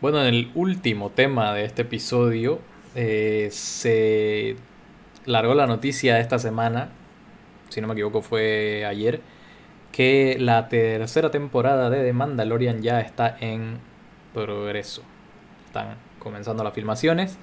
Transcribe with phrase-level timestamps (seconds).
[0.00, 2.60] Bueno, en el último tema de este episodio
[2.94, 4.56] eh, se
[5.26, 6.88] largó la noticia esta semana,
[7.68, 9.20] si no me equivoco fue ayer,
[9.92, 13.76] que la tercera temporada de The Mandalorian ya está en
[14.32, 15.02] progreso.
[15.66, 17.36] Están comenzando las filmaciones.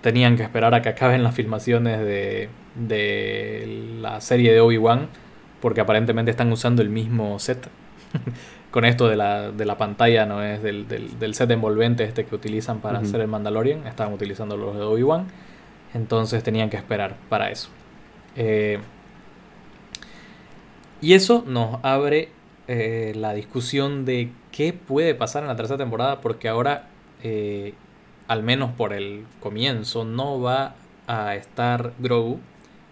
[0.00, 5.08] Tenían que esperar a que acaben las filmaciones de, de la serie de Obi-Wan,
[5.60, 7.68] porque aparentemente están usando el mismo set.
[8.70, 12.34] Con esto de la, de la pantalla, no es del, del, set envolvente este que
[12.36, 15.26] utilizan para hacer el Mandalorian, estaban utilizando los de Obi-Wan.
[15.92, 17.68] Entonces tenían que esperar para eso.
[18.36, 18.78] Eh,
[21.00, 22.28] y eso nos abre
[22.68, 26.88] eh, la discusión de qué puede pasar en la tercera temporada, porque ahora,
[27.22, 27.74] eh,
[28.28, 30.74] al menos por el comienzo, no va
[31.06, 32.38] a estar Grogu,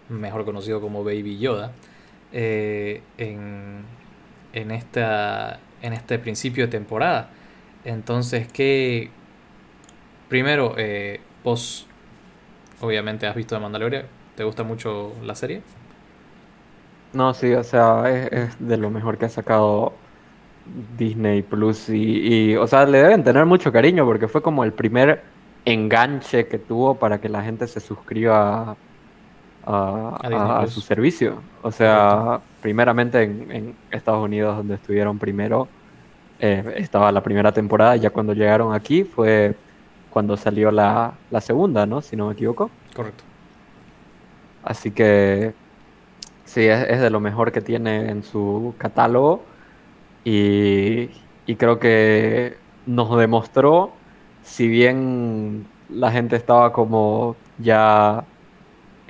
[0.09, 1.71] mejor conocido como Baby Yoda,
[2.31, 3.85] en,
[4.53, 7.29] en, esta, en este principio de temporada.
[7.85, 9.09] Entonces, ¿qué?
[10.27, 10.75] Primero,
[11.43, 11.87] vos
[12.81, 15.61] obviamente has visto de Mandalorian, ¿te gusta mucho la serie?
[17.13, 19.93] No, sí, o sea, es, de lo mejor que ha sacado
[20.97, 25.23] Disney Plus y, o sea, le deben tener mucho cariño porque fue como el primer
[25.65, 28.77] enganche que tuvo para que la gente se suscriba
[29.65, 31.41] a, su servicio.
[31.61, 35.67] O sea, primeramente en, Estados Unidos, donde estuvieron primero,
[36.39, 39.55] eh, estaba la primera temporada, ya cuando llegaron aquí fue
[40.09, 42.01] cuando salió la, la segunda, ¿no?
[42.01, 42.71] Si no me equivoco.
[42.95, 43.23] Correcto.
[44.63, 45.53] Así que
[46.49, 49.43] Sí, es, de lo mejor que tiene en su catálogo
[50.25, 51.09] y,
[51.57, 53.91] creo que nos demostró,
[54.43, 58.25] si bien la gente estaba como ya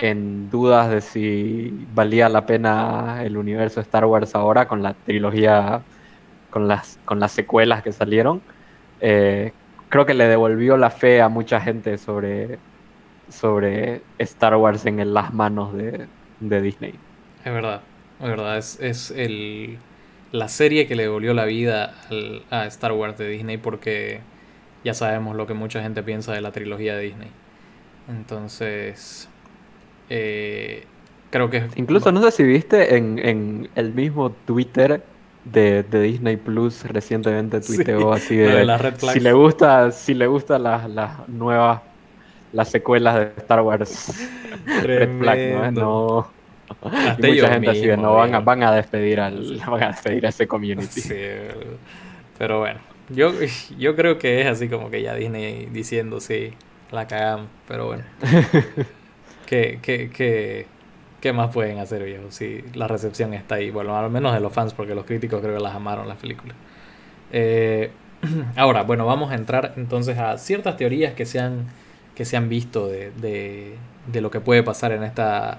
[0.00, 5.82] en dudas de si valía la pena el universo Star Wars ahora con la trilogía,
[6.50, 8.40] con las, con las secuelas que salieron,
[9.00, 9.52] eh,
[9.88, 12.58] creo que le devolvió la fe a mucha gente sobre,
[13.28, 16.94] sobre Star Wars en las manos de Disney.
[17.44, 17.80] Es verdad,
[18.20, 19.78] es verdad, es, el,
[20.30, 21.94] la serie que le devolvió la vida
[22.50, 24.20] a Star Wars de Disney porque
[24.84, 27.30] ya sabemos lo que mucha gente piensa de la trilogía de Disney.
[28.08, 29.28] Entonces,
[30.10, 30.84] eh,
[31.30, 31.68] creo que...
[31.76, 35.02] Incluso no sé si viste en, el mismo Twitter
[35.44, 41.80] de, Disney Plus recientemente tuiteó así de, si le gusta si le gustan las, nuevas
[42.52, 44.12] las secuelas de Star Wars
[44.82, 46.28] Red Flag ¿no?
[46.82, 50.46] mucha gente así no van a, van a despedir al van a despedir a ese
[50.46, 51.02] community.
[52.36, 53.32] pero bueno, yo,
[53.78, 56.52] yo creo que es así como que ya Disney diciendo sí,
[56.90, 58.04] la cagamos, pero bueno.
[59.50, 60.66] ¿Qué, qué,
[61.20, 62.30] qué, más pueden hacer, viejo?
[62.30, 65.56] Si la recepción está ahí, bueno, al menos de los fans, porque los críticos creo
[65.56, 66.56] que las amaron las películas.
[67.32, 67.90] Eh,
[68.56, 71.66] ahora, bueno, vamos a entrar entonces a ciertas teorías que se han,
[72.14, 73.74] que se han visto de, de,
[74.06, 75.58] de lo que puede pasar en esta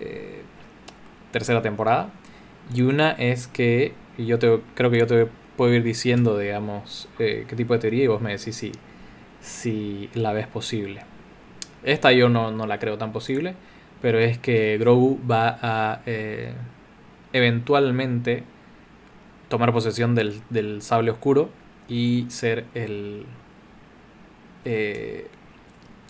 [0.00, 0.42] eh,
[1.30, 2.08] tercera temporada.
[2.74, 7.44] Y una es que yo te, creo que yo te puedo ir diciendo, digamos, eh,
[7.48, 8.72] qué tipo de teoría y vos me decís si,
[9.40, 11.13] si la ves posible.
[11.84, 13.54] Esta yo no, la creo tan posible,
[14.02, 16.52] pero es que Grogu va a eh,
[17.32, 18.42] eventualmente
[19.48, 21.50] tomar posesión del, del, sable oscuro
[21.88, 23.26] y ser el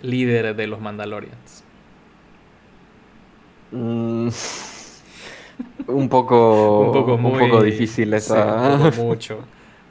[0.02, 1.64] líder de los Mandalorians.
[3.72, 4.28] Mm,
[5.88, 8.76] un poco, un poco, muy, un poco difícil esa.
[8.76, 9.44] un poco mucho.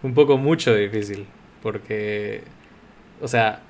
[0.03, 1.25] Un poco mucho difícil.
[1.61, 2.43] Porque,
[3.21, 3.61] o sea,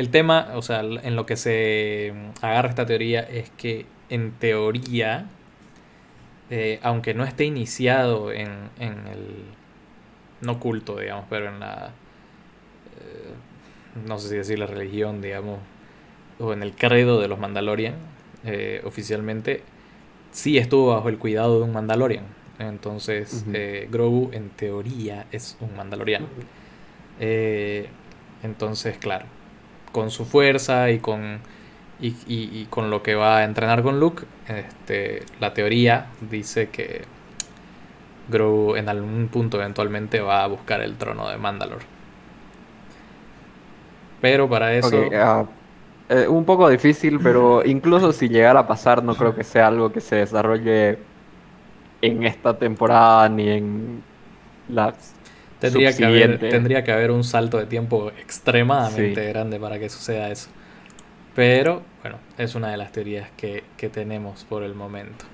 [0.00, 5.26] el tema, o sea, en lo que se agarra esta teoría es que en teoría,
[6.50, 9.44] eh, aunque no esté iniciado en, en, el,
[10.40, 11.92] no culto, digamos, pero en la,
[12.98, 15.60] eh, no sé si decir la religión, digamos,
[16.38, 17.94] o en el credo de los Mandalorian,
[18.44, 19.62] eh, oficialmente,
[20.32, 22.24] sí estuvo bajo el cuidado de un Mandalorian.
[22.58, 26.26] Entonces, eh, Grogu en teoría es un Mandaloriano.
[27.18, 27.88] Eh,
[28.42, 29.26] entonces, claro,
[29.92, 31.40] con su fuerza y con,
[32.00, 37.02] y, con lo que va a entrenar con Luke, este, la teoría dice que
[38.28, 41.84] Grogu en algún punto eventualmente va a buscar el trono de Mandalore.
[44.20, 45.08] Pero para eso...
[45.14, 45.44] Ah,
[46.10, 49.92] eh, un poco difícil, pero incluso si llegara a pasar, no creo que sea algo
[49.92, 50.98] que se desarrolle
[52.02, 54.02] en esta temporada ni en
[54.68, 55.14] las
[55.60, 60.30] tendría que haber tendría que haber un salto de tiempo extremadamente grande para que suceda
[60.30, 60.50] eso.
[61.34, 63.62] Pero bueno es una de las teorías que,
[63.92, 65.24] tenemos por el momento.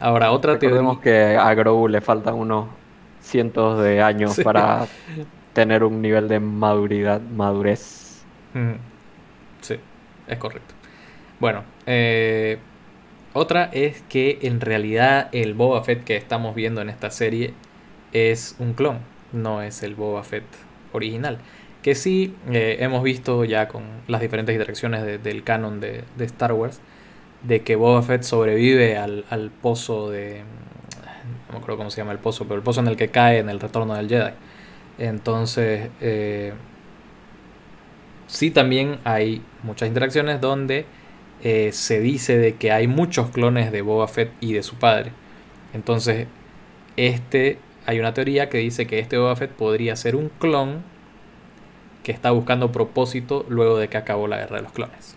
[0.00, 2.66] Ahora otra Recordemos que a Grogu le faltan unos
[3.20, 4.86] cientos de años para
[5.52, 8.22] tener un nivel de maduridad, madurez.
[9.60, 9.76] Sí,
[10.26, 10.74] es correcto.
[11.38, 12.58] Bueno, eh,
[13.34, 17.52] otra es que en realidad el Boba Fett que estamos viendo en esta serie
[18.12, 19.00] es un clon,
[19.32, 20.44] no es el Boba Fett
[20.92, 21.38] original.
[21.82, 26.80] Que sí eh, hemos visto ya con las diferentes interacciones del canon de, Star Wars,
[27.42, 30.42] de que Boba Fett sobrevive al, pozo de...
[31.48, 33.38] No me acuerdo cómo se llama el pozo, pero el pozo en el que cae
[33.38, 34.32] en el retorno del Jedi.
[34.98, 36.54] Entonces, eh,
[38.26, 40.86] sí también hay muchas interacciones donde
[41.42, 45.12] eh, se dice de que hay muchos clones de Boba Fett y de su padre.
[45.74, 46.26] Entonces,
[46.96, 50.82] este, hay una teoría que dice que este Boba Fett podría ser un clon
[52.02, 55.16] que está buscando propósito luego de que acabó la guerra de los clones.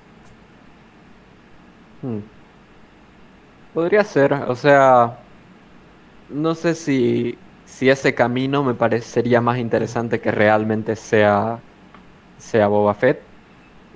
[2.01, 2.19] Hmm.
[3.73, 5.19] Podría ser, o sea,
[6.29, 11.59] no sé si, si ese camino me parecería más interesante que realmente sea,
[12.37, 13.21] sea Boba Fett,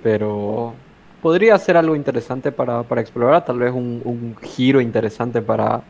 [0.02, 0.74] pero
[1.22, 5.82] podría ser algo interesante para, explorar, tal vez un, giro interesante para,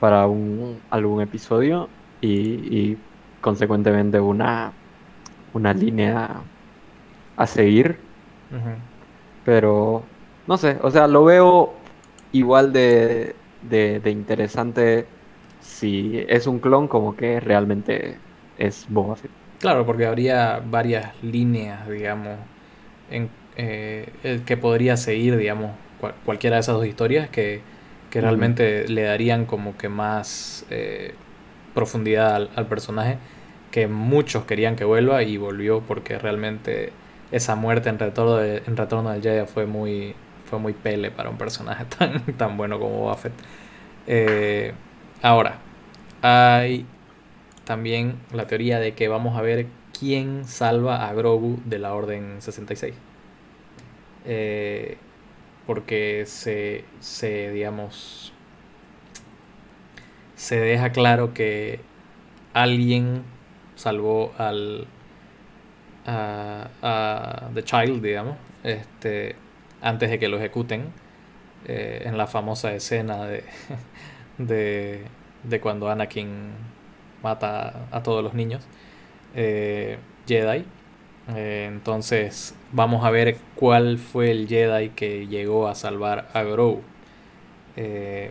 [0.00, 1.88] para un, algún episodio
[2.20, 2.96] y,
[3.40, 4.72] consecuentemente una,
[5.52, 6.40] una línea
[7.36, 7.98] a seguir.
[9.44, 10.02] Pero,
[10.46, 11.74] no sé, o sea, lo veo
[12.32, 15.06] igual de, de, de, interesante
[15.60, 18.18] si es un clon como que realmente
[18.58, 19.30] es Boba Fett.
[19.60, 22.36] Claro, porque habría varias líneas, digamos,
[23.10, 25.70] en eh, que podría seguir, digamos,
[26.26, 27.62] cualquiera de esas dos historias que,
[28.12, 31.14] realmente le darían como que más eh,
[31.74, 33.18] profundidad al, personaje,
[33.70, 36.92] que muchos querían que vuelva y volvió porque realmente
[37.32, 40.14] esa muerte en retorno, de, en retorno del Jedi fue muy,
[40.48, 43.32] fue muy pele para un personaje tan, tan bueno como Buffett.
[44.06, 44.72] Eh,
[45.22, 45.58] ahora,
[46.22, 46.86] hay
[47.64, 49.66] también la teoría de que vamos a ver
[49.98, 52.94] quién salva a Grogu de la Orden 66.
[54.24, 54.96] Eh,
[55.66, 58.32] porque se, se, digamos,
[60.36, 61.80] se deja claro que
[62.52, 63.22] alguien
[63.74, 64.86] salvó al
[66.06, 69.36] a, The Child, digamos, este,
[69.80, 70.92] antes de que lo ejecuten,
[71.66, 73.44] eh, en la famosa escena de,
[74.38, 75.04] de,
[75.42, 76.52] de, cuando Anakin
[77.22, 78.62] mata a todos los niños
[79.34, 80.64] eh, Jedi.
[81.34, 86.82] Entonces vamos a ver cuál fue el Jedi que llegó a salvar a Grogu.
[87.76, 88.30] Eh,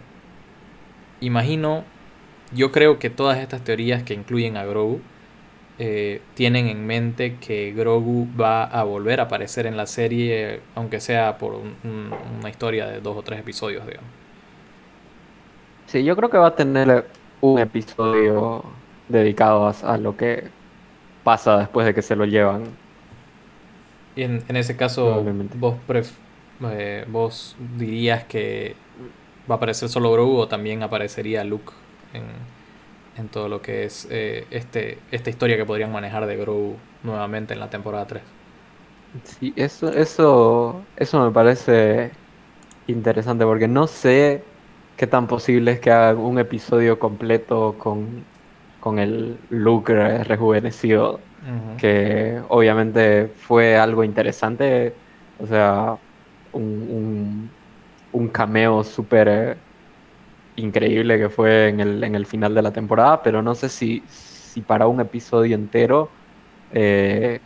[1.19, 1.83] imagino,
[2.53, 5.01] yo creo que todas estas teorías que incluyen a Grogu
[5.77, 11.01] eh, tienen en mente que Grogu va a volver a aparecer en la serie, aunque
[11.01, 14.09] sea por una historia de dos o tres episodios, digamos.
[15.88, 17.06] Sí, yo creo que va a tener
[17.41, 18.63] un episodio
[19.09, 20.45] dedicado a lo que
[21.24, 22.85] pasa después de que se lo llevan
[24.15, 25.23] y en, ese caso,
[25.56, 25.75] vos,
[26.71, 28.75] eh, vos dirías que
[29.50, 31.73] va a aparecer solo Grogu o también aparecería Luke
[32.13, 32.23] en,
[33.17, 37.53] en todo lo que es eh, este, esta historia que podrían manejar de Grogu nuevamente
[37.53, 38.23] en la temporada 3.
[39.23, 42.12] Sí, eso, eso, eso me parece
[42.88, 44.44] interesante porque no sé
[44.97, 48.25] qué tan posible es que hagan un episodio completo con,
[48.79, 49.93] con el Luke
[50.24, 51.19] rejuvenecido
[51.78, 54.94] que obviamente fue algo interesante,
[55.40, 55.98] o sea,
[56.54, 57.50] un,
[58.12, 59.56] un, cameo súper eh,
[60.56, 64.04] increíble que fue en el, en el final de la temporada, pero no sé si,
[64.08, 66.10] si para un episodio entero
[66.74, 67.40] eh,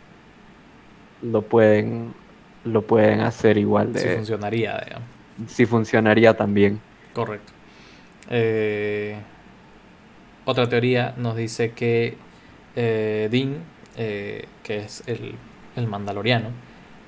[1.22, 2.14] lo pueden
[2.64, 4.00] lo pueden hacer igual de...
[4.00, 5.08] Si funcionaría, digamos.
[5.46, 6.78] Si funcionaría también.
[7.14, 7.52] Correcto.
[8.28, 9.16] Eh,
[10.44, 12.16] otra teoría nos dice que
[12.74, 13.62] Dean
[13.96, 15.34] eh, que es el,
[15.76, 16.48] el mandaloriano,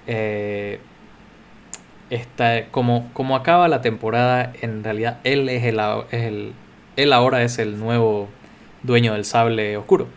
[0.07, 0.81] eh,
[2.11, 6.53] está, como, como acaba la temporada, en realidad él es el, es el,
[6.97, 8.29] él ahora es el nuevo
[8.83, 10.09] dueño del sable oscuro,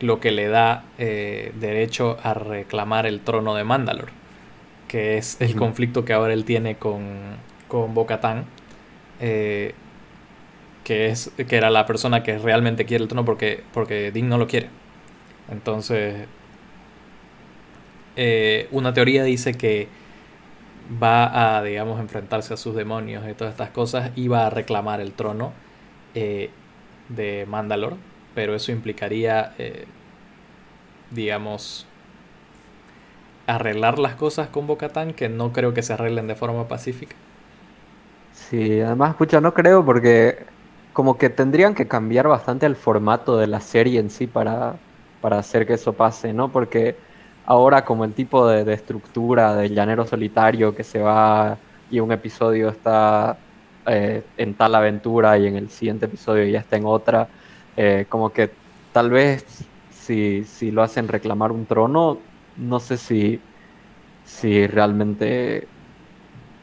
[0.00, 4.10] lo que le da eh, derecho a reclamar el trono de Mandalor,
[4.86, 7.02] que es el conflicto que ahora él tiene con,
[7.66, 8.44] con Bo-Katan,
[9.18, 9.74] que,
[10.84, 14.46] es, que era la persona que realmente quiere el trono porque, porque Dean no lo
[14.46, 14.68] quiere.
[15.50, 16.26] Entonces,
[18.16, 19.88] eh, una teoría dice que
[21.02, 25.00] va a, digamos, enfrentarse a sus demonios y todas estas cosas y va a reclamar
[25.00, 25.52] el trono
[26.14, 26.50] eh,
[27.08, 27.96] de Mandalor,
[28.34, 29.86] pero eso implicaría, eh,
[31.10, 31.86] digamos,
[33.46, 37.16] arreglar las cosas con Bocatán, que no creo que se arreglen de forma pacífica.
[38.32, 40.46] Sí, además, escucha, no creo porque
[40.92, 44.76] como que tendrían que cambiar bastante el formato de la serie en sí para
[45.20, 46.50] para hacer que eso pase, ¿no?
[46.50, 46.96] Porque
[47.46, 51.56] ahora como el tipo de, estructura del llanero solitario que se va
[51.90, 53.38] y un episodio está
[53.86, 57.28] eh, en tal aventura y en el siguiente episodio ya está en otra,
[57.76, 58.50] eh, como que
[58.92, 59.44] tal vez
[59.90, 62.18] si, si, lo hacen reclamar un trono,
[62.56, 63.40] no sé si,
[64.24, 65.66] si realmente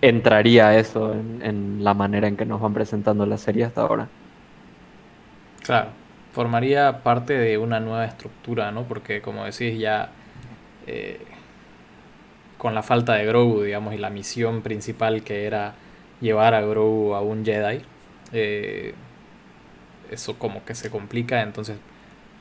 [0.01, 4.07] entraría eso en, en la manera en que nos van presentando la serie hasta ahora.
[5.63, 5.89] Claro,
[6.35, 8.83] formaría parte de una nueva estructura, ¿no?
[8.83, 10.09] Porque como decís ya
[10.85, 11.21] eh,
[12.57, 15.75] con la falta de Grogu, digamos, y la misión principal que era
[16.19, 17.81] llevar a Grogu a un Jedi,
[18.33, 18.93] eh,
[20.11, 21.77] eso como que se complica, entonces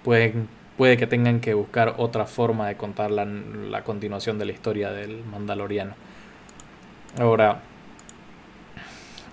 [0.03, 4.53] pueden, puede que tengan que buscar otra forma de contar la, la continuación de la
[4.53, 5.95] historia del Mandaloriano.
[7.21, 7.61] Ahora,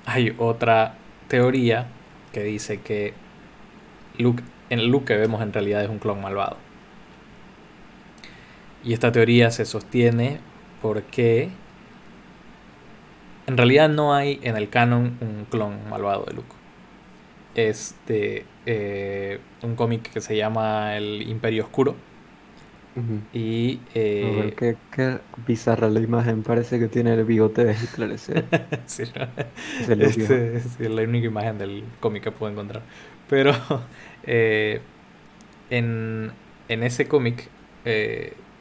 [0.06, 0.94] hay otra
[1.27, 1.88] teoría
[2.32, 3.15] que dice que
[4.21, 6.57] Luke, el Luke que vemos en realidad es un clon malvado.
[8.83, 10.39] Y esta teoría se sostiene
[10.81, 11.49] porque
[13.47, 16.55] en realidad no hay en el canon un clon malvado de Luke.
[17.53, 21.95] Es de eh, un cómic que se llama El Imperio Oscuro.
[23.33, 23.79] Y.
[23.93, 26.43] Eh, qué, bizarra la imagen.
[26.43, 28.43] Parece que tiene el bigote de Hitler ese.
[28.86, 29.03] sí,
[29.88, 32.83] este, es la única imagen del cómic que puedo encontrar.
[33.29, 33.53] Pero
[34.24, 34.81] eh,
[35.69, 36.31] en,
[36.67, 37.50] en, ese cómic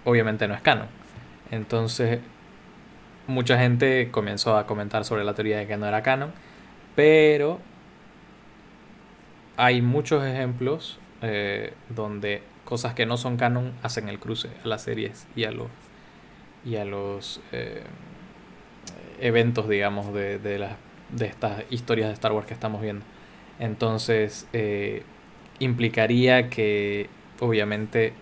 [0.04, 0.87] obviamente no es canon.
[1.50, 2.20] Entonces,
[3.26, 6.32] mucha gente comenzó a comentar sobre la teoría de que no era canon,
[6.94, 7.58] pero
[9.56, 14.82] hay muchos ejemplos eh, donde cosas que no son canon hacen el cruce a las
[14.82, 15.68] series y a los
[16.64, 17.82] y a los eh,
[19.20, 20.66] eventos digamos de, de,
[21.10, 23.04] de estas historias de Star Wars que estamos viendo
[23.58, 25.02] entonces eh,
[25.58, 27.10] implicaría que
[27.40, 28.14] obviamente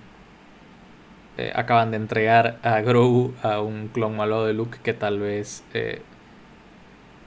[1.36, 5.62] eh, acaban de entregar a Grogu a un clon malo de Luke que tal vez
[5.74, 6.02] eh,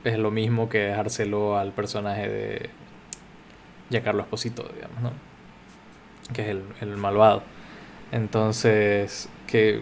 [0.03, 2.69] es lo mismo que dejárselo al personaje de
[3.89, 5.30] Giancarlo Esposito, digamos, ¿no?
[6.33, 7.43] Que es el, malvado.
[8.11, 9.81] Entonces, que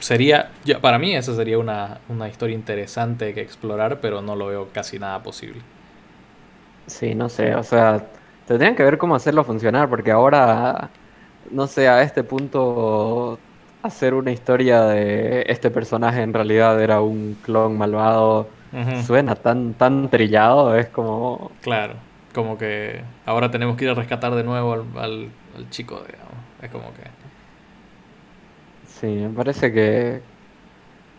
[0.00, 4.46] sería, ya, para mí eso sería una, una historia interesante que explorar, pero no lo
[4.46, 5.60] veo casi nada posible.
[6.86, 8.06] Sí, no sé, o sea,
[8.46, 10.90] tendrían que ver cómo hacerlo funcionar, porque ahora,
[11.50, 13.38] no sé, a este punto
[13.82, 18.48] hacer una historia de este personaje en realidad era un clon malvado
[19.06, 21.52] suena tan, tan trillado, es como...
[21.60, 21.94] Claro,
[22.34, 25.30] como que ahora tenemos que ir a rescatar de nuevo al,
[25.70, 26.34] chico, digamos.
[26.60, 27.02] Es como que...
[28.86, 30.20] Sí, me parece que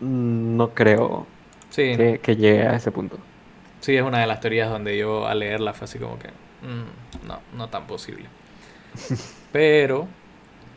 [0.02, 1.26] no creo
[1.74, 3.18] que, llegue a ese punto.
[3.80, 6.28] Sí, es una de las teorías donde yo al leerla fue así como que...
[6.28, 8.26] Mm, no, no tan posible.
[9.52, 10.08] Pero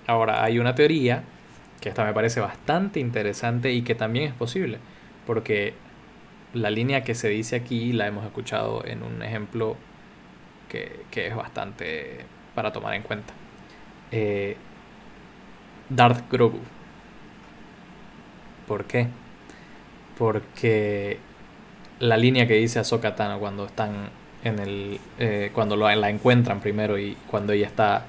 [0.07, 1.25] ahora hay una teoría
[1.80, 4.78] que esta me parece bastante interesante y que también es posible,
[5.26, 5.75] porque
[6.52, 9.76] la línea que se dice aquí la hemos escuchado en un ejemplo
[10.68, 12.20] que, es bastante
[12.54, 13.32] para tomar en cuenta.
[14.10, 14.56] Eh,
[15.88, 16.60] Darth Grogu.
[18.66, 19.08] ¿Por qué?
[20.18, 21.18] Porque
[22.00, 24.10] la línea que dice Ahsoka Tano cuando están
[24.44, 28.04] en el eh, cuando la encuentran primero y cuando ella está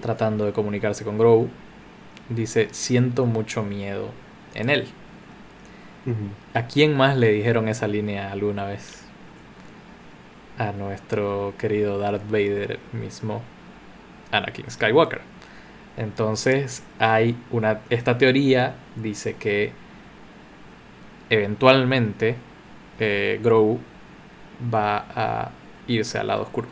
[0.00, 1.48] tratando de comunicarse con Grogu
[2.28, 4.10] dice, siento mucho miedo
[4.54, 4.86] en él.
[6.52, 9.03] ¿A quién más le dijeron esa línea alguna vez?
[10.58, 13.42] A nuestro querido Darth Vader mismo,
[14.30, 15.20] Anakin Skywalker.
[15.96, 19.72] Entonces hay una, esta teoría dice que
[21.30, 22.36] eventualmente
[22.98, 23.40] eh,
[24.72, 25.50] va a
[25.86, 26.68] irse al lado oscuro.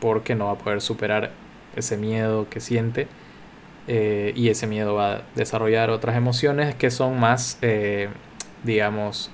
[0.00, 1.30] Porque no va a poder superar
[1.76, 3.08] ese miedo que siente
[3.86, 8.08] eh, y ese miedo va a desarrollar otras emociones que son más, eh,
[8.62, 9.30] digamos,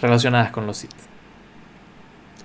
[0.00, 1.15] relacionadas con los Sith.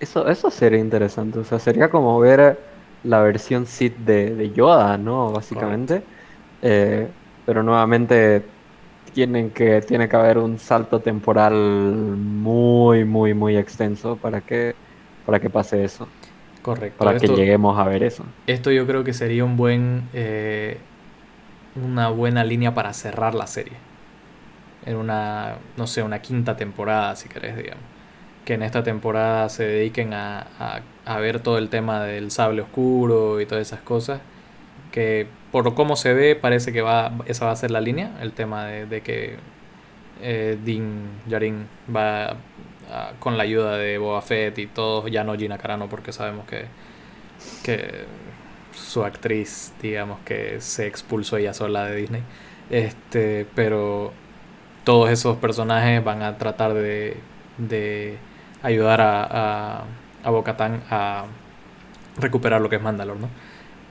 [0.01, 2.57] Eso, eso sería interesante, o sea, sería como ver
[3.03, 5.31] la versión Sith de, Yoda, ¿no?
[5.31, 6.01] Básicamente.
[6.63, 7.07] Eh,
[7.45, 8.43] pero nuevamente
[9.13, 14.73] tienen que, tiene que haber un salto temporal muy, muy, muy extenso para que,
[15.23, 16.07] para que pase eso.
[16.63, 16.97] Correcto.
[16.97, 18.25] Para que lleguemos a ver eso.
[18.47, 20.09] Esto yo creo que sería un buen
[21.75, 23.77] una buena línea para cerrar la serie.
[24.83, 28.00] En una, no sé, una quinta temporada, si querés, digamos.
[28.45, 30.47] Que en esta temporada se dediquen a,
[31.05, 34.21] a, ver todo el tema del sable oscuro y todas esas cosas.
[34.91, 38.11] Que por cómo se ve, parece que va, esa va a ser la línea.
[38.21, 39.37] El tema de, que
[40.21, 42.35] eh, Dean Yarin va
[43.19, 46.65] con la ayuda de Boba Fett y todos, ya no Gina Carano, porque sabemos que,
[47.63, 48.05] que
[48.73, 52.23] su actriz, digamos, que se expulsó ella sola de Disney.
[52.69, 54.13] Este, pero
[54.83, 57.17] todos esos personajes van a tratar de,
[57.57, 58.17] de
[58.61, 59.23] ayudar a,
[59.81, 59.85] a,
[60.23, 61.25] a Bocatán a
[62.17, 63.29] recuperar lo que es Mandalor, ¿no?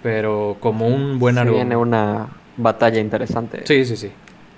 [0.02, 1.54] Pero como un buen Se argumento.
[1.54, 3.64] viene una batalla interesante.
[3.64, 4.12] Sí, sí, sí,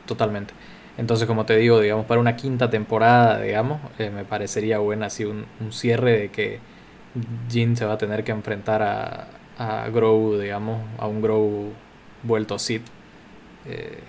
[0.07, 0.55] totalmente.
[0.97, 5.25] Entonces, como te digo, digamos, para una quinta temporada, digamos, eh, me parecería buena así
[5.25, 6.61] un, un cierre de que
[7.49, 9.29] Jin se va a tener que enfrentar a,
[9.59, 11.73] a Grogu, digamos, a un Grogu
[12.23, 12.87] vuelto Sith,
[13.65, 14.05] eh,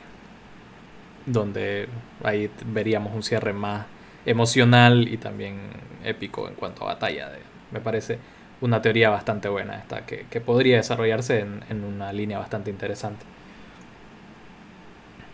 [1.26, 1.88] donde
[2.24, 3.86] ahí veríamos un cierre más
[4.26, 5.72] emocional y también
[6.04, 7.30] épico en cuanto a batalla.
[7.30, 7.40] de-
[7.72, 8.20] Me parece
[8.62, 13.26] una teoría bastante buena esta, que, que podría desarrollarse en, en una línea bastante interesante.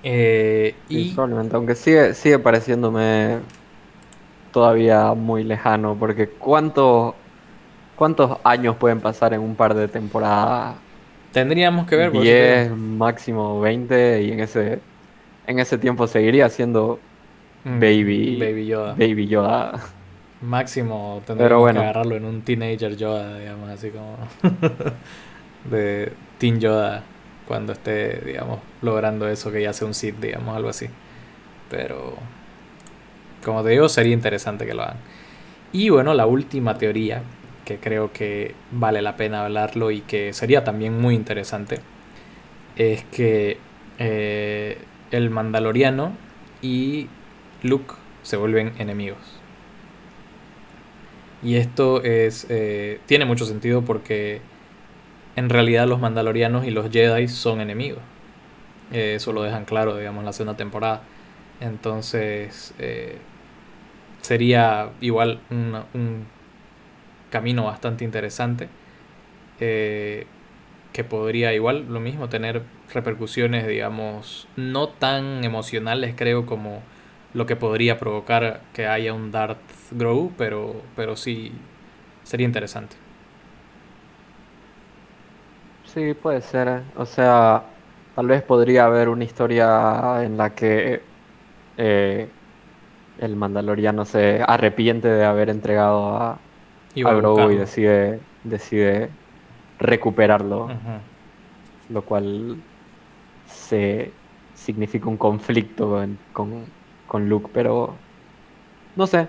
[0.01, 3.41] Eh, y probablemente, aunque sigue, sigue pareciéndome
[4.51, 7.15] todavía muy lejano, porque ¿cuántos,
[7.95, 10.83] ¿cuántos años pueden pasar en un par de temporadas?
[11.31, 14.87] tendríamos que ver, por eso te 10, máximo 20, y en ese,
[15.43, 17.08] en ese tiempo seguiría siendo
[17.63, 18.93] Baby, Baby Yoda.
[18.93, 19.79] Baby Yoda.
[20.41, 21.81] Máximo tendríamos bueno.
[21.81, 24.17] que agarrarlo en un teenager Yoda, digamos, así como
[25.69, 27.03] de Teen Yoda
[27.47, 30.87] cuando esté, digamos, logrando eso que ya sea un Sith, digamos, algo así.
[31.69, 32.13] Pero,
[33.43, 34.97] como te digo, sería interesante que lo hagan.
[35.71, 37.23] Y bueno, la última teoría,
[37.65, 41.79] que creo que vale la pena hablarlo y que sería también muy interesante,
[42.75, 43.57] es que
[43.97, 44.77] eh,
[45.11, 46.13] el Mandaloriano
[46.61, 47.07] y
[47.63, 49.39] Luke se vuelven enemigos.
[51.41, 54.41] Y esto es eh, tiene mucho sentido porque
[55.35, 58.01] en realidad los Mandalorianos y los Jedi son enemigos.
[58.91, 61.01] Eh, eso lo dejan claro, digamos, en la segunda temporada.
[61.61, 63.17] Entonces eh,
[64.21, 66.25] sería igual un
[67.29, 68.69] camino bastante interesante
[70.93, 76.81] que podría igual lo mismo tener repercusiones, digamos, no tan emocionales creo como
[77.33, 81.69] lo que podría provocar que haya un Darth Grogu, pero, pero sí
[82.23, 82.97] sería interesante.
[85.83, 86.91] Sí, puede ser.
[86.95, 87.79] O sea,
[88.13, 91.15] tal vez podría haber una historia en la que
[91.77, 92.37] eh,
[93.17, 96.49] el Mandaloriano se arrepiente de haber entregado a,
[97.01, 99.19] a Grogu y decide, decide
[99.77, 100.79] recuperarlo,
[101.87, 102.65] lo cual
[103.45, 106.78] se significa un conflicto en- con,
[107.09, 107.95] con Luke, pero
[108.95, 109.27] no sé,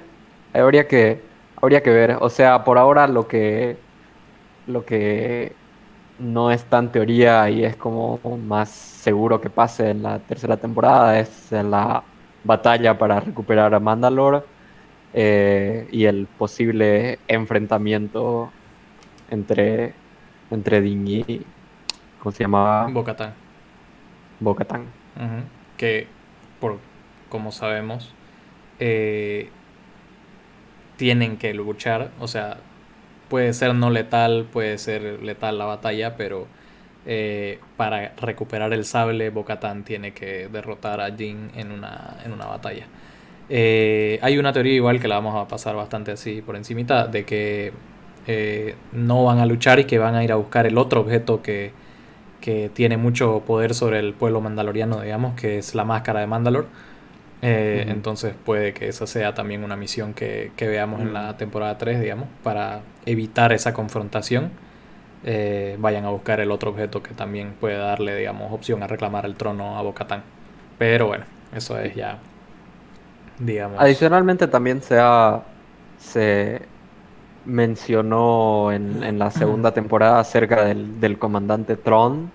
[0.54, 1.20] habría que,
[1.60, 2.18] habría que ver.
[2.20, 3.76] O sea, por ahora lo que,
[4.68, 5.52] lo que
[6.20, 11.18] no es tan teoría y es como más seguro que pase en la tercera temporada
[11.18, 12.04] es la
[12.44, 14.42] batalla para recuperar a Mandalore
[15.14, 18.50] eh, y el posible enfrentamiento
[19.30, 19.94] entre,
[20.50, 21.42] entre Din y,
[22.18, 22.86] ¿cómo se llamaba?
[24.40, 24.80] Bo-Katan.
[25.16, 25.42] Ujú.
[25.78, 26.06] Que,
[26.60, 26.89] por
[27.30, 28.12] como sabemos,
[28.78, 29.48] eh,
[30.98, 32.10] tienen que luchar.
[32.20, 32.58] O sea,
[33.30, 36.46] puede ser no letal, puede ser letal la batalla, pero
[37.06, 42.46] eh, para recuperar el sable, Bo-Katan tiene que derrotar a Jin en una, en una
[42.46, 42.86] batalla.
[43.48, 47.24] Eh, hay una teoría igual que la vamos a pasar bastante así por encimita, de
[47.24, 47.72] que
[48.92, 51.72] no van a luchar y que van a ir a buscar el otro objeto que,
[52.40, 56.66] que tiene mucho poder sobre el pueblo mandaloriano, digamos, que es la máscara de Mandalor.
[57.42, 57.84] Eh.
[57.88, 62.00] Entonces puede que esa sea también una misión que, que veamos en la temporada 3,
[62.00, 64.52] digamos, para evitar esa confrontación.
[65.22, 69.26] eh, vayan a buscar el otro objeto que también puede darle, digamos, opción a reclamar
[69.26, 70.24] el trono a Bo-Katan.
[70.78, 72.22] Pero bueno, eso es ya,
[73.38, 73.82] digamos...
[73.82, 75.46] Adicionalmente también se ha,
[75.96, 76.70] se
[77.44, 82.34] mencionó en, en la segunda temporada acerca del, del comandante Tron,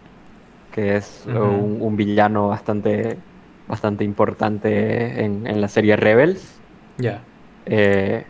[0.71, 3.23] que es un villano bastante,
[3.67, 6.63] bastante importante en, en la serie Rebels,
[6.99, 7.21] Ya,
[7.65, 8.25] eh,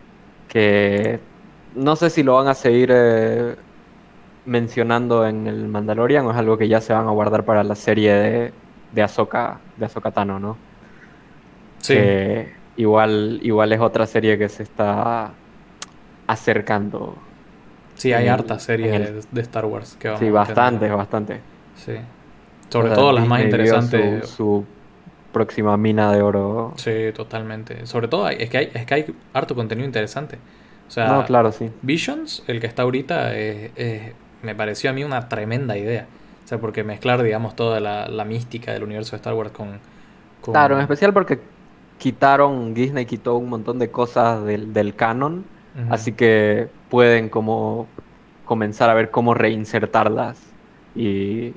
[0.48, 1.28] que
[1.72, 3.56] no sé si lo van a seguir eh,
[4.44, 7.74] mencionando en el Mandalorian o es algo que ya se van a guardar para la
[7.76, 8.54] serie de,
[8.90, 10.64] de Ahsoka, de Ahsoka Tano, ¿no?
[11.78, 11.94] sí,
[12.76, 15.40] igual, igual es otra serie que se está
[16.26, 17.32] acercando.
[17.94, 20.96] sí, hay hartas series el- de, Star Wars que vamos Sí, a bastante, tener.
[20.96, 21.42] bastante.
[21.74, 21.92] Sí.
[22.70, 24.26] Sobre O sea, todo las más Disney interesantes.
[24.28, 24.75] Su, su
[25.36, 26.72] próxima mina de oro.
[26.76, 27.86] Sí, totalmente.
[27.86, 30.38] Sobre todo es que hay, es que hay harto contenido interesante.
[30.88, 31.70] O sea, No, claro, sí.
[31.82, 36.06] Visions, el que está ahorita, es- es- me pareció a mí una tremenda idea.
[36.44, 39.80] O sea, porque mezclar, digamos, toda la, la mística del universo de Star Wars con...
[40.40, 41.40] con- Claro, en especial porque
[41.98, 45.44] quitaron, Disney quitó un montón de cosas del, del canon,
[45.90, 47.86] así que pueden como
[48.44, 50.38] comenzar a ver cómo reinsertarlas
[50.94, 51.52] y,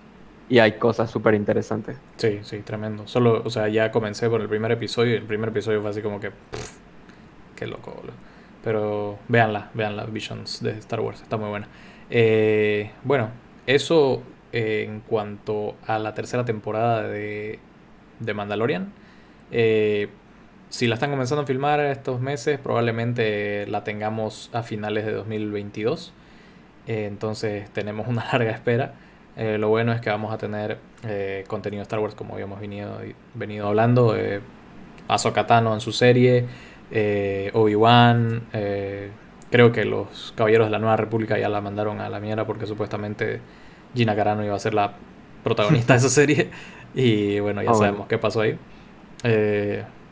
[0.50, 1.98] y hay cosas súper interesantes.
[2.18, 3.08] Sí, sí, tremendo.
[3.08, 6.02] Solo, o sea, ya comencé por el primer episodio y el primer episodio fue así
[6.02, 6.32] como que...
[6.32, 6.78] pff,
[7.56, 8.14] qué loco, boludo.
[8.64, 11.68] Pero véanla, véanla, Visions de Star Wars, está muy buena.
[12.10, 13.30] Eh, bueno,
[13.68, 17.60] eso en cuanto a la tercera temporada de,
[18.20, 18.92] de Mandalorian.
[19.52, 20.10] Eh,
[20.70, 26.14] si la están comenzando a filmar estos meses, probablemente la tengamos a finales de 2022.
[26.88, 28.94] Eh, entonces tenemos una larga espera.
[29.38, 32.60] Eh, lo bueno es que vamos a tener eh, contenido de Star Wars como habíamos
[32.60, 33.00] venido,
[33.36, 34.16] venido hablando.
[34.18, 34.42] Eh,
[35.08, 36.46] Ahsoka Tano en su serie,
[36.92, 38.44] eh, Obi-Wan.
[38.54, 39.10] eh,
[39.50, 42.68] creo que los Caballeros de la Nueva República ya la mandaron a la mierda porque
[42.68, 43.40] supuestamente
[43.96, 44.94] Gina Carano iba a ser la
[45.44, 46.50] protagonista de esa serie.
[46.94, 47.86] Y bueno, ya Ah, bueno.
[47.86, 48.58] sabemos qué pasó ahí.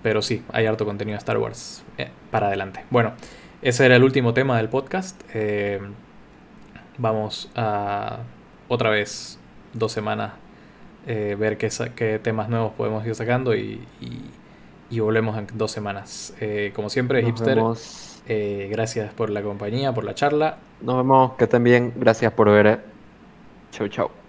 [0.03, 1.83] Pero sí, hay harto contenido de Star Wars
[2.31, 2.85] para adelante.
[2.89, 3.13] Bueno,
[3.61, 5.21] ese era el último tema del podcast.
[6.97, 8.19] Vamos a
[8.67, 9.39] otra vez
[9.73, 10.33] dos semanas
[11.07, 14.31] eh, ver qué, qué temas nuevos podemos ir sacando y, y-
[14.89, 16.33] y volvemos en dos semanas.
[16.39, 17.57] Eh, como siempre, Nos hipster,
[18.27, 20.57] eh, gracias por la compañía, por la charla.
[20.81, 21.93] nos vemos, que estén bien.
[21.95, 22.83] Gracias por ver.
[23.71, 24.26] Chau, chau.